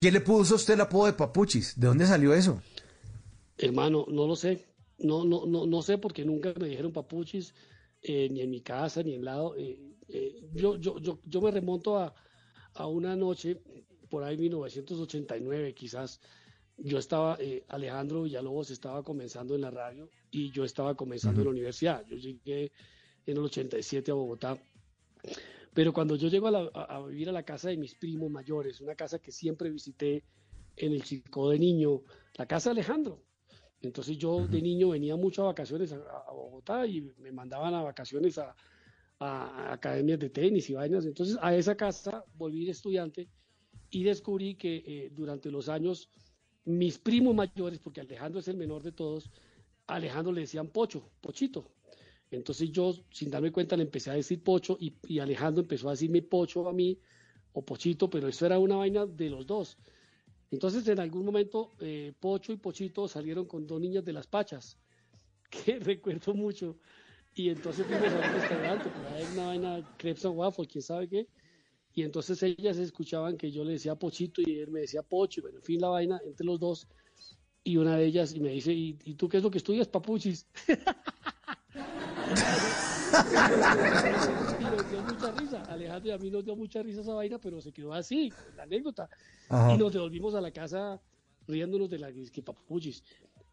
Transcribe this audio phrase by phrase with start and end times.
[0.00, 1.78] ¿Quién le puso a usted el apodo de Papuchis?
[1.78, 2.62] ¿De dónde salió eso?
[3.56, 4.64] Hermano, no lo sé.
[4.98, 7.52] No, no, no, no sé porque nunca me dijeron Papuchis,
[8.02, 9.56] eh, ni en mi casa, ni en lado.
[9.56, 12.14] Eh, eh, yo, yo, yo, yo me remonto a,
[12.74, 13.60] a una noche,
[14.08, 16.20] por ahí 1989 quizás,
[16.76, 17.36] yo estaba,
[17.66, 22.06] Alejandro Villalobos estaba comenzando en la radio y yo estaba comenzando en la universidad.
[22.06, 22.70] Yo llegué
[23.26, 24.56] en el 87 a Bogotá.
[25.78, 28.28] Pero cuando yo llego a, la- a- a vivir a la casa de mis primos
[28.28, 30.24] mayores, una casa que siempre visité
[30.74, 32.02] en el Chico de niño,
[32.34, 33.22] la casa de Alejandro.
[33.80, 37.82] Entonces yo de niño venía mucho a vacaciones a, a Bogotá y me mandaban a
[37.84, 38.56] vacaciones a,
[39.20, 41.06] a academias de tenis y vainas.
[41.06, 43.28] Entonces a esa casa volví de estudiante
[43.88, 46.10] y descubrí que eh, durante los años
[46.64, 49.30] mis primos mayores, porque Alejandro es el menor de todos,
[49.86, 51.70] a Alejandro le decían Pocho, Pochito.
[52.30, 55.92] Entonces yo, sin darme cuenta, le empecé a decir Pocho y, y Alejandro empezó a
[55.92, 56.98] decirme Pocho a mí
[57.52, 59.78] o Pochito, pero eso era una vaina de los dos.
[60.50, 64.78] Entonces en algún momento eh, Pocho y Pochito salieron con dos niñas de las Pachas,
[65.50, 66.76] que recuerdo mucho.
[67.34, 68.90] Y entonces fuimos a un restaurante,
[69.34, 71.28] una vaina crepes and waffle, quién sabe qué.
[71.94, 75.58] Y entonces ellas escuchaban que yo le decía Pochito y él me decía Pocho, bueno,
[75.58, 76.88] en fin, la vaina entre los dos.
[77.64, 79.88] Y una de ellas y me dice, ¿y, y tú qué es lo que estudias,
[79.88, 80.46] papuchis?
[84.60, 85.62] y nos dio mucha risa.
[85.64, 88.64] Alejandro y a mí nos dio mucha risa esa vaina, pero se quedó así, la
[88.64, 89.08] anécdota.
[89.48, 89.74] Ajá.
[89.74, 91.00] Y nos devolvimos a la casa
[91.46, 93.02] riéndonos de la que papuchis.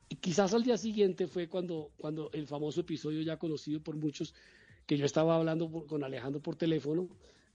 [0.09, 4.33] Y quizás al día siguiente fue cuando, cuando el famoso episodio ya conocido por muchos,
[4.85, 7.07] que yo estaba hablando por- con Alejandro por teléfono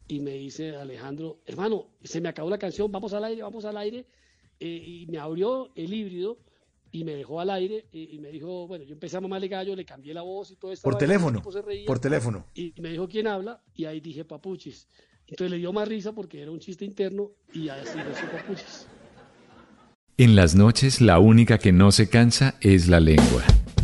[0.08, 3.76] y me dice Alejandro, hermano, se me acabó la canción, vamos al aire, vamos al
[3.76, 4.04] aire.
[4.58, 6.38] Eh, y me abrió el híbrido
[6.92, 9.77] y me dejó al aire y, y me dijo, bueno, yo empecé a mamarle gallo,
[9.77, 10.83] le cambié la voz y todo esto.
[10.83, 11.42] Por teléfono.
[11.86, 12.46] Por teléfono.
[12.55, 14.88] Y me dijo quién habla y ahí dije papuchis.
[15.27, 18.86] Entonces le dio más risa porque era un chiste interno y así nació papuchis.
[20.16, 23.42] En las noches la única que no se cansa es la lengua.